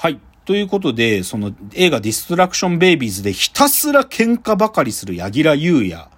[0.00, 0.18] はい。
[0.46, 6.08] ということで、その映画ディストラクションベイビーズでひたすら喧嘩ばかりする柳楽優弥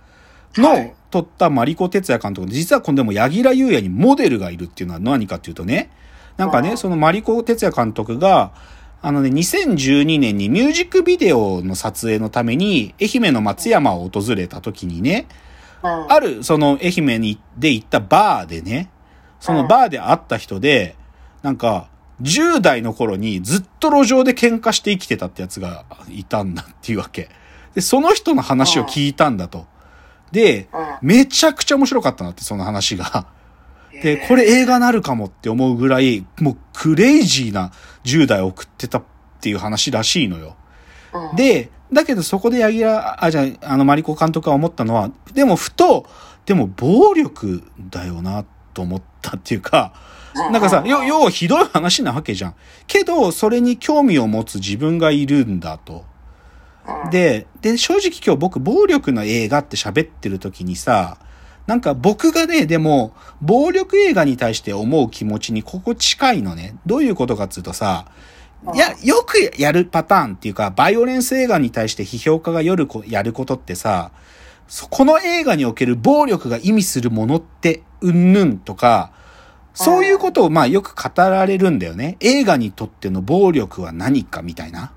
[0.57, 5.91] のはい撮った真利子哲也監督で、実はこのでも柳楽優弥にモデルがいるっていうのは何かっていうとね、
[6.37, 8.53] なんかね、その真利子哲也監督が、
[9.03, 15.27] あのね、2012年にミュージックビデオの撮影のために愛媛の松山を訪れた時にね、
[15.83, 16.12] うん。
[16.12, 18.91] ある、その愛媛に、で行ったバーでね、
[19.41, 20.95] そのバーで会った人で、
[21.43, 21.89] なんか、
[22.23, 27.29] 10代の頃にずっと路上で喧嘩して生きてたってやつがいたんだっていうわけ。
[27.75, 29.67] で、その人の話を聞いたんだと。
[30.30, 31.08] で、うん。
[31.08, 33.27] めちゃくちゃ面白かったなって、その話が。
[33.92, 37.72] で、えーこれ映画なるかもって思うぐらい、もうクレイジーな
[38.04, 39.02] 10代を送ってたっ
[39.41, 40.56] ていう話らしいのよ。
[41.12, 46.06] うん、で、だけどそこで柳楽、あ、じゃあ、あの、マリコ監督が思ったのは、でもふと、
[46.46, 49.92] でも暴力だよな、と思ったっていうか、
[50.34, 52.54] なんかさ、よ、要はひどい話なわけじゃん。
[52.86, 56.05] けど、それに興味を持つ自分がいるんだと。
[57.10, 61.19] で、で、正直今日僕、暴力の映画って喋ってる時にさ、
[61.66, 66.75] なんか僕がね、でも、暴力映画に対して思う気持ちにここ近いのね。
[66.86, 68.06] どういうことかっていうとさ、
[68.75, 74.12] いや、よくやるパターンっていうか、バイオレンス映画に対して批評家が夜こやることってさ、
[74.69, 79.12] そこの映画における暴力が意味するものって、うんぬんとか、
[79.75, 82.17] そういうことをまあよく語られるんだよね。
[82.20, 84.92] 映画にとっての暴力は何かみたいな。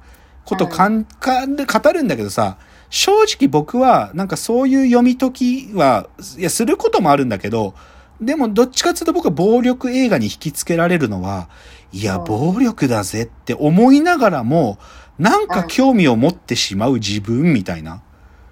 [0.45, 2.58] ことかんかんで語るんだけどさ、
[2.90, 7.73] 正直僕はなんかそういう読み解きは、いや、することもあるんだけど、
[8.22, 11.50] でもどっちかっていうと僕は暴力映画に引きつけられるのは、
[11.92, 12.22] いや、う。
[12.22, 14.78] ん暴力だぜって思いながらも、
[15.18, 18.02] なんか興味を持ってしまう自分みたいな。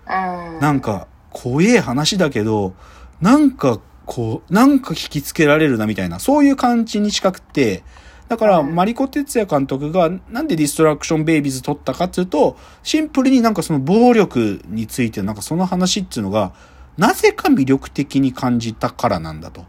[0.07, 2.73] うん、なんか、怖え話だけど、
[3.21, 7.83] なんか、こう、なんか引きつけられるなみたいな、そういう感じに近くて、
[8.27, 16.53] だから、うん真利子哲也監督がなんでディストラクションベイビーズ撮ったかっていうと、シンプルになんかその暴力についてなんかその話っていうのが、
[16.97, 19.65] なぜか魅力的に感じたからなんだと。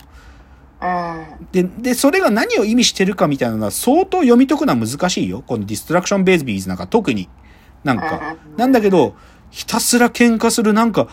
[0.82, 5.42] うん、で、で、それが何を意味してるかみたいなのは相当読み解くのは難しいよ。
[5.46, 7.28] このディストラクションベイビーズなんか特に。
[7.82, 8.36] なんか。
[8.48, 9.14] うんなんだけど、
[9.50, 11.08] ひたすら喧嘩するなんか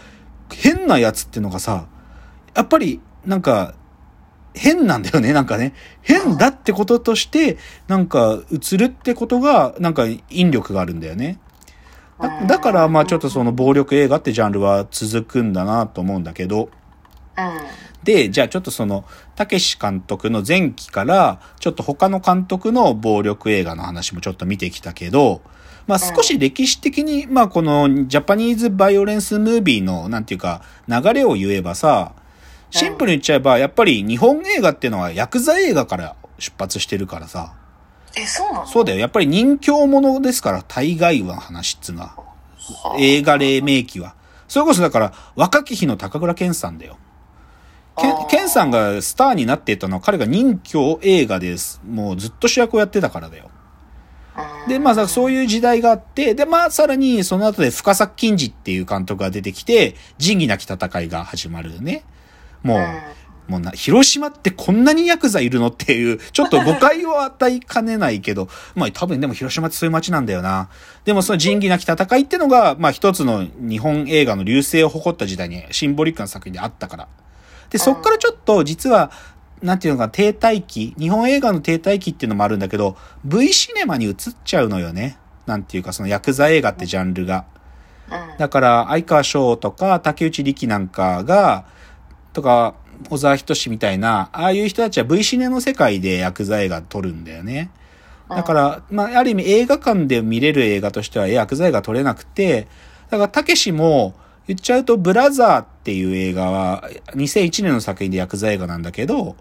[0.51, 1.87] 変なやつってのがさ、
[2.55, 3.75] やっぱりなんか
[4.53, 5.73] 変なんだよね、 なんかね。
[6.01, 11.39] 変だってこととして、なんか映るってことが、なんか引力があるんだよね。
[12.19, 16.69] だだから、まあちょっとその暴力映画ってジャンルは続くんだなと思うんだけど、
[17.37, 17.49] うん、
[18.03, 19.05] で、じゃあちょっとその、
[19.35, 25.41] たけし監督の前期から、ちょっと他の監督の暴力映画の話もちょっと見てきたけど、
[25.87, 32.13] まあ少し歴史的に、まあこのジャパニーズバイオレンスムービーの、なんていうか、流れを言えばさ、
[32.71, 37.53] シンプルに言っちゃえば、やっぱり日本映画っていうのはヤクザ映画から出発してるからさ、
[38.17, 38.67] え、そうなの？
[38.67, 38.99] そうだよ。
[38.99, 42.07] やっぱり人形ものですから、大概は話っつうのは。
[42.07, 44.15] はあ映画黎明期は。
[44.47, 46.97] それこそだから、若き日の高倉健さんだよ。
[47.97, 51.81] ケンあーケンさんがスターになっていったのは彼が人形映画です。
[51.85, 53.45] もうずっと主役をやってたからだよ。
[53.53, 62.05] うんで、まあそういう時代があって、で、まあさらにその後で深作金次っていう監督が出てきて、仁義なき戦いが始まるね。
[62.63, 63.11] もう、うん
[63.51, 70.69] もうな、広島ってこんなにヤクザいるのっていう、ちょっと誤解を与えかねないけど、 まあ多分でも広島ってそういう街なんだよな。
[71.03, 77.07] でもその仁義なき戦いってのが、まあ一つの日本映画の流星を誇った時代にシンボリックな作品であったから。
[77.69, 79.11] で、そっからちょっと実は、
[79.61, 82.95] なんていうのか、停滞期、日本映画の停滞期っていうのもあるんだけど、
[83.25, 85.17] V シネマに移っちゃうのよね。
[85.45, 87.45] なんていうか、そのヤクザ映画ってジャンルが。
[88.09, 91.65] うんだから、相川翔とか竹内力なんかが、
[92.33, 92.75] とか、
[93.09, 97.71] 小沢仁志みたいな、ああいう人たちは V シネの世界でヤクザ映画撮るんだよね。
[98.29, 102.67] だから、まあ、ある意味映画館で見れる映画としてはヤクザ映画撮れなくて、
[103.09, 104.13] だから、たけしも、
[104.47, 109.35] 言っちゃうと、ブラザーっていう映画は、2001年の作品でヤクザ映画なんだけど、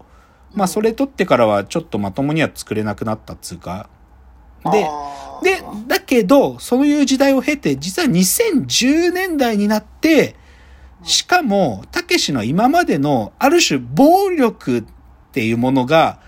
[0.53, 3.89] まあ、それ撮ってからはちょっとまともには作れなくなったっつうか。
[4.65, 4.89] で、
[5.41, 10.35] で、だけど、そういう時代を経て、実は2010年代になって、
[11.03, 14.83] しかも、たけしの今までの、ある種暴力っ
[15.31, 16.19] ていうものが、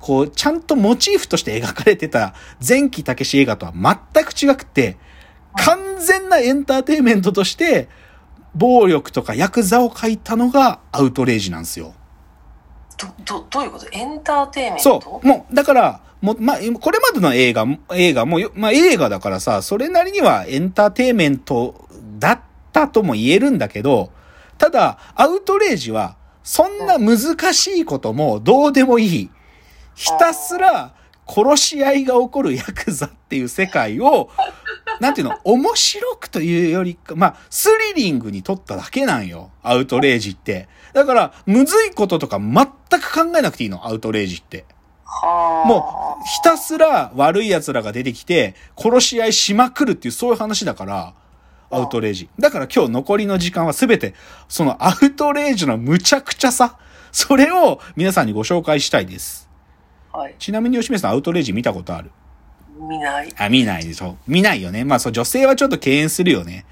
[0.00, 2.34] こう、ちゃんとモチーフとして描かれてた
[2.66, 4.96] 前期たけし映画とは全く違くて、
[5.56, 7.88] 完全なエンターテインメントとして、
[8.54, 11.94] 暴力とかヤクザを描いたのがアウトレイジなんですよ。
[12.96, 13.86] ど、ど、どういうこと？
[13.92, 15.00] エンターテインメント？
[15.00, 15.26] そう。
[15.26, 21.88] もう、だから、もう、まあ、これまでの映画、映画もよ、まあ、映画だからさ、それなりにはエンターテインメント
[22.18, 22.40] だっ
[22.72, 24.10] たとも言えるんだけど、
[24.58, 27.18] ただ、アウトレイジは、そんな難
[27.54, 29.30] しいこともどうでもいい。
[29.94, 30.94] ひたすら、
[31.26, 34.30] 殺し合いが起こるヤクザっていう世界を、
[35.00, 39.50] なんていうの、面白くというよりか、まあ、スリリングに撮っただけなんよ。
[39.62, 40.68] アウトレイジって。
[40.94, 42.66] だから、むずいこととか全
[43.00, 44.64] く考えなくていいの、アウトレイジって。
[45.04, 45.68] はあ。
[45.68, 51.14] もう、ひたすら悪い奴らが出てきて、殺し合いしまくるっていう、そういう話だから、
[51.70, 52.28] アウトレイジ。
[52.38, 54.14] だから今日残りの時間はすべて、
[54.48, 56.78] そのアウトレイジのむちゃくちゃさ、
[57.12, 59.48] それを皆さんにご紹介したいです。
[60.12, 60.34] はい。
[60.38, 62.10] ちなみに吉見さん、アウトレイジ見たことある？
[62.78, 63.34] 見ない。
[63.36, 64.16] あ、見ないでしょ。
[64.26, 64.84] 見ないよね。
[64.84, 66.64] まあそう、女性はちょっと敬遠するよね。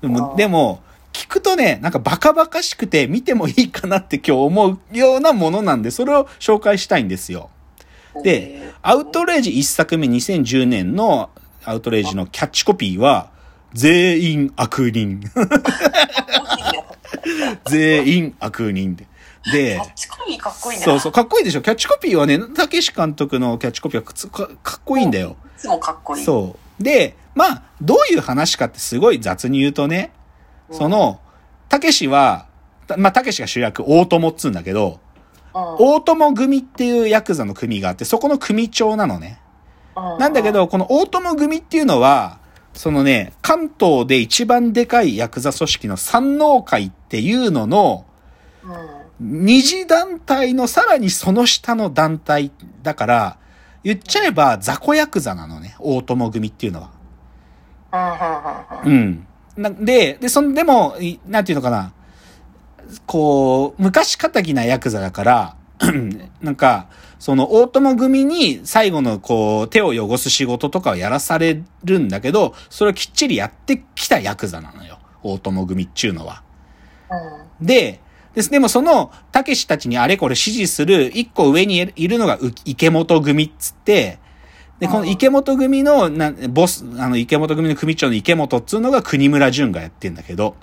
[0.00, 7.50] でも、でも、聞くとね、なんかバカバカしくて見てもいいかなって今日思うようなものなんで、それを紹介したいんですよ。
[8.22, 11.30] でえ、アウトレイジ一作目2010年の
[11.64, 13.30] アウトレイジのキャッチコピーは、
[13.74, 15.20] 全員悪人。
[17.66, 19.06] 全員悪人で。
[19.52, 20.84] でキャ、ッチコピーかっこいいな。
[20.84, 21.60] そうそう、かっこいいでしょ。
[21.60, 25.36] キャッチコピーはね、たけし監督のキャッチコピーはかかっこいいんだよ。
[25.58, 26.24] いつもかっこいい。
[26.24, 26.82] そう。
[26.82, 30.12] で、まあ、どういう話かってすごい雑に言うとね、
[30.70, 31.20] うんそ、の、
[31.68, 32.46] たけしは、
[32.86, 35.00] たまあ、たけしが主役、大友っつうんだけど、
[35.54, 39.40] うん、大友組っていうヤクザの組があって、そこの組長なのね。
[39.96, 42.38] うなんだけ、ど、この大友組っていうのは、
[42.74, 48.04] そのね、関東で一番でかいヤクザ組織の山王会っていうのの、
[48.64, 49.04] うん。
[49.44, 52.50] 二次団体のさらにその下の団体
[52.82, 53.38] だから、
[53.84, 56.90] 言っちゃえば雑魚ヤクザなのね、大友組っていうのは。
[58.84, 59.26] うん、
[59.84, 61.92] で、で、そんでも、いなんていうのかな。
[63.06, 65.56] こう、昔仇なヤクザだから、
[66.42, 66.88] なんか、
[67.18, 74.98] その大友組に最後のこう、手を汚す仕事とかをやらされるんだけど、それをきっちりやってきたヤクザなのよ。
[75.22, 76.42] 大友組っちゅうのは。
[77.60, 78.00] で、
[78.34, 78.50] です。
[78.50, 84.18] でもその、たけしたちにあれこれ指示する一個上にいるのがう池本組っつって、
[84.80, 90.56] で、この池本組の、な、ボス、あの、池本組の組長の池本っつうのが国村淳がやってんだけど、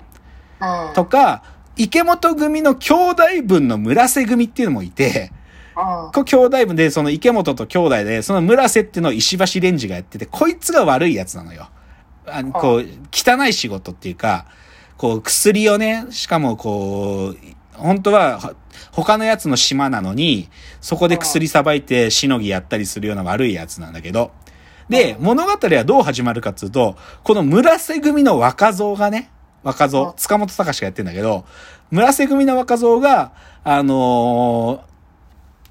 [0.60, 0.88] うん。
[0.88, 0.94] うん。
[0.94, 1.42] とか、
[1.76, 5.32] 池本組の兄弟分の村瀬組っていうのもいて、
[5.76, 6.12] うん。
[6.12, 11.70] こう兄弟分で、その池本と兄弟で、その村瀬っていうのを石橋レンジがやってて、こいつが悪いやつなのよ。
[12.26, 14.46] あのこう、汚い仕事っていうか、
[14.96, 17.36] こう、薬をね、しかもこう、
[17.74, 18.54] 本当は、は
[18.92, 20.48] 他のやつの島なのに、
[20.80, 24.30] そこで薬さばいて、しのぎやったりするような悪いやつなんだけど、
[24.88, 29.30] で、物語はどう始まるかっていうと、この村瀬組の若造がね、
[29.62, 31.44] 若造うん、塚本隆がやってんだけど、
[31.90, 33.32] 村瀬組の若造が、
[33.64, 34.92] あのー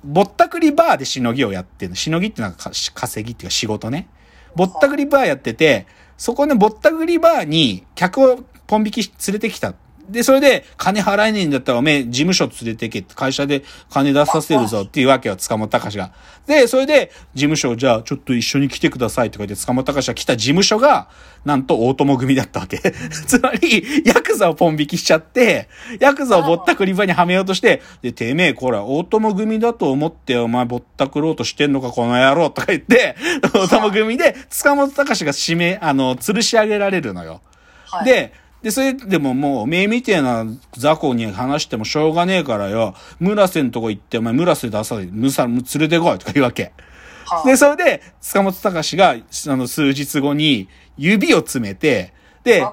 [0.03, 1.95] ぼったくりバーでしのぎをやってるの。
[1.95, 4.09] しのぎっていうのはか稼ぎっていうか仕事ね。
[4.55, 5.85] ぼったくりバーやってて、
[6.17, 9.73] そこでぼったくりバーに客をポン引きし連れてきた。
[10.11, 16.11] で、それで、金払えねえんだったらおめえ事務所連れてけって会社で金出させるぞっていうわけよ、塚本隆が。
[16.45, 21.07] で、それで、事務所じゃあちょっと一緒に来てくださいって言って塚本隆が来た事務所が、
[21.45, 22.77] なんと大友組だったわけ。
[23.25, 25.69] つまり、ヤクザをポン引きしちゃって、
[25.99, 33.15] ヤクザをぼったくり場にはめようとして、で、てめえ、こら、大友組だと思ってお前ぼったくろうとしてんのか、この野郎とか言って、
[33.53, 37.41] 大友組で、塚本隆が指名、あの、吊るし上げられるのよ。
[37.85, 40.45] はい、で、で、それでももう、めみてえな
[40.77, 46.71] 雑魚に話してもしょうがねえからよ、村瀬んとこ行って、お前村瀬出され、むさ、連れてこいとか言うわけ。
[47.25, 50.67] はで、それで、塚本隆が、あの、数日後に、
[50.97, 52.65] 指を詰めて、で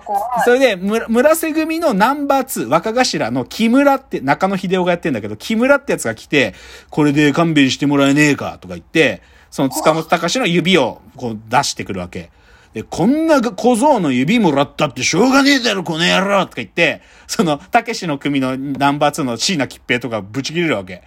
[0.45, 6.55] それで、む村瀬組のナンバー2、若頭の木村って、中野秀夫がやってんだけど、木村ってやつが来て、
[6.91, 12.31] これで勘弁してもらえねえか、とか言って、その塚本隆の指を、こう、出してくるわけ。
[12.75, 21.03] で、こんな小僧の指もらったってしょうがねえだろ、この野郎とか言って、その、たけしの組のナンバー2の椎名桔平とかぶち切れるわけ。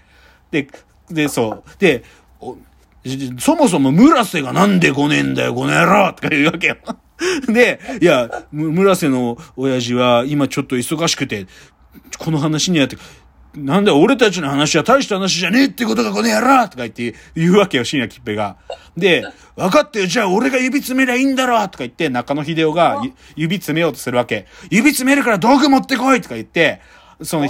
[0.52, 0.68] で、
[1.10, 1.80] で、そう。
[1.80, 2.04] で、
[3.40, 6.78] そもそも村瀬がなんで来ねえんだよ、この野郎とか言うわけよ。
[7.48, 11.48] で、いや、村瀬の親父は今ちょっと忙しくて、
[12.18, 12.98] この話にやって、
[13.56, 18.58] なんだ俺たちの話は大した話じゃねえってことがこの野郎とか言って言うわけよ、椎名桔平が。
[18.96, 19.24] で、
[19.56, 24.48] 分かってよ、じゃあ俺が指詰めりゃいいんだろとか言って中野秀夫がゆ指詰めようとするわけ。
[24.70, 26.82] 指詰めるから道具持ってこいとか言って、
[27.24, 27.48] その、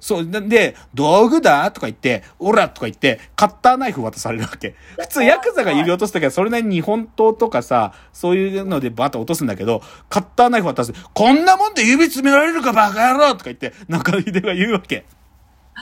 [0.00, 4.74] そう、でで、道具だとか言って、オラとか言って、カッターナイフ渡されるわけ。
[4.98, 10.92] 普通、ヤクザが指落とすときは、それなりに日本刀とかさ、そういうのでバッと落とすんだけど、カッターナイフ渡す。
[11.14, 15.04] こんなもんで指詰められるかバカ野郎とか言って、中野秀夫が言うわけ。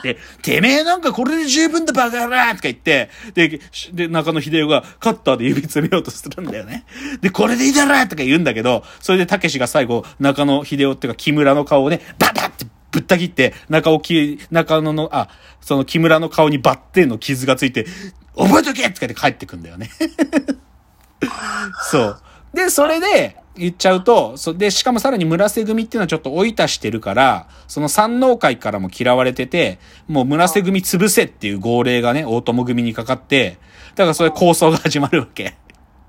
[0.03, 3.61] で、てめえなんかこれで十分だバカ野郎とか言って、で、
[3.93, 6.85] で、中野秀夫がカッターで指詰めようとするんだよね。
[7.21, 15.29] で、これでいいだろとか言うんだけど、それでたけしが最後、中野秀夫っていうか木村の顔をね、ババってぶった切って、中尾き、中野の、あ、
[15.61, 17.87] その木村の顔にバッテンの傷がついて、
[18.37, 19.91] 覚えとけって言って帰ってくんだよね。
[21.91, 22.23] そう。
[22.55, 33.59] で、それで、言っちゃうと、そで、しかもさらに村瀬組っていうのはちょっと追い足してるから、その山王会からも嫌われてて、もう村瀬組潰せっていう号令がね、大友組にかかって、
[33.95, 35.55] だからそれ構想が始まるわけ。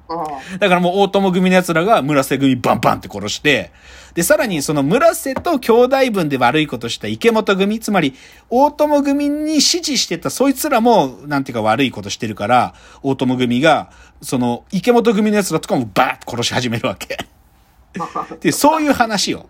[0.10, 0.60] うん。
[0.60, 3.72] だからもう大友組の奴らが村瀬組バンバンって殺して、
[4.16, 8.16] で、さらにその村瀬と兄弟分で悪いことした池本組、つまり
[8.50, 17.18] 大友組に支持してたそいつらも、なんていうか悪いことしてるから、大友組が、その池本組の奴らとかもバーッと殺し始めるわけ。
[18.40, 19.48] で、そういう話よ。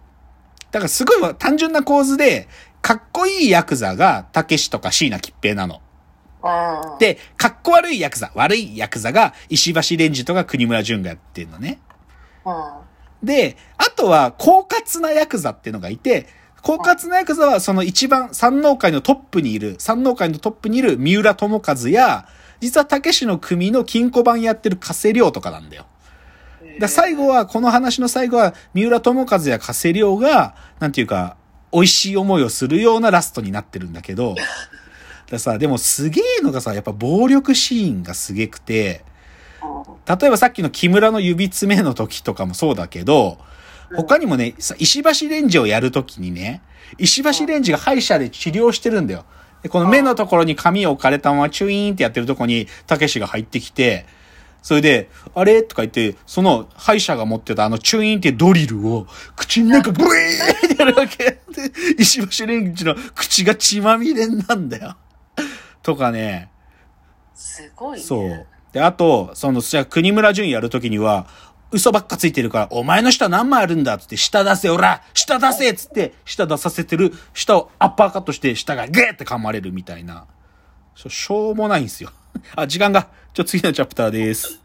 [0.71, 2.47] だからすごい単純な構図で、
[2.81, 5.81] かっこいいヤクザが、たけしとか椎名桔平なの。
[6.45, 6.99] うん。
[6.99, 11.79] で、かっこ悪いヤクザ、悪いヤクザが、石橋蓮司とか国村淳がやってるのね。
[12.45, 13.25] うん。
[13.25, 16.27] で、あとは、狡猾なヤクザっていうのがいて、
[16.61, 22.27] 狡猾なヤクザはその一番山王会のトップにいる、山王会のトップにいる三浦智和や、
[22.59, 25.85] 実は竹志の組の金庫番やってる加瀬亮とかなんだよ。
[26.79, 31.37] だ最後は、この話の最後は、三浦智和や加瀬亮が、なんていうか、
[31.71, 34.35] 美味しい思いをするようなラストになってるんだけど、
[35.31, 39.03] ださ、でもすげえのがさ、やっぱ暴力シーンがすげくて、
[40.07, 43.37] 例えばさっきの木村の指詰めの時とかもそうだけど、
[43.95, 46.61] 他にもね、さ石橋レンジをやるときにね、
[46.97, 49.25] 石橋レンジが歯医者で治療してるんだよ。
[49.63, 54.05] で、この目のところに紙を置かれたままチュイーンってやってるとこに、たけしが入ってきて、
[54.61, 61.17] それで、あれとか言って、その歯医者が持ってたあのチュイーンってドリルを口の中ブイーンってやるわけ。
[61.23, 61.39] で、
[61.99, 64.97] 石橋レンジの口が血まみれになんだよ。
[65.85, 66.49] とかね、
[67.35, 68.03] すごいね。
[68.03, 68.47] そう。
[68.71, 71.27] で、あと、その、じゃあ国村淳やるときには、
[71.71, 80.25] 嘘ばっかついてるから、お前の舌何枚あるんだっつって、舌出せ、おら舌出せっつって、舌出させてる、舌をアッパーカットして、舌がゲーって噛まれるみたいな。
[80.95, 82.09] しょしょうもないんすよ。
[82.57, 83.07] あ、時間が。
[83.33, 84.59] ちょ、次のチャプターです。